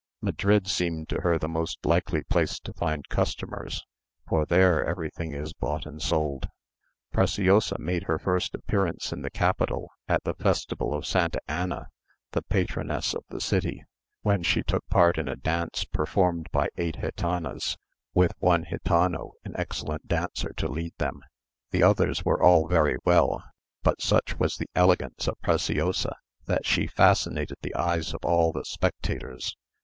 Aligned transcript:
Madrid 0.19 0.67
seemed 0.67 1.07
to 1.07 1.21
her 1.21 1.37
the 1.37 1.47
most 1.47 1.85
likely 1.85 2.23
place 2.23 2.57
to 2.59 2.73
find 2.73 3.07
customers; 3.07 3.85
for 4.27 4.47
there 4.47 4.83
everything 4.83 5.31
is 5.31 5.53
bought 5.53 5.85
and 5.85 6.01
sold. 6.01 6.47
Preciosa 7.13 7.75
made 7.77 8.05
her 8.05 8.17
first 8.17 8.55
appearance 8.55 9.13
in 9.13 9.21
the 9.21 9.29
capital 9.29 9.91
on 10.09 10.17
the 10.23 10.33
festival 10.33 10.95
of 10.95 11.05
Santa 11.05 11.39
Anna, 11.47 11.87
the 12.31 12.41
patroness 12.41 13.13
of 13.13 13.23
the 13.29 13.39
city, 13.39 13.83
when 14.23 14.41
she 14.41 14.63
took 14.63 14.83
part 14.87 15.19
in 15.19 15.27
a 15.27 15.35
dance 15.35 15.83
performed 15.85 16.47
by 16.51 16.69
eight 16.77 16.97
gitanas, 17.03 17.77
with 18.15 18.31
one 18.39 18.63
gitano, 18.65 19.33
an 19.45 19.53
excellent 19.55 20.07
dancer, 20.07 20.51
to 20.57 20.67
lead 20.67 20.93
them. 20.97 21.21
The 21.69 21.83
others 21.83 22.25
were 22.25 22.41
all 22.41 22.67
very 22.67 22.97
well, 23.05 23.43
but 23.83 24.01
such 24.01 24.39
was 24.39 24.55
the 24.57 24.67
elegance 24.73 25.27
of 25.27 25.39
Preciosa, 25.43 26.15
that 26.47 26.65
she 26.65 26.87
fascinated 26.87 27.57
the 27.61 27.75
eyes 27.75 28.15
of 28.15 28.25
all 28.25 28.51
the 28.51 28.65
spectators. 28.65 29.55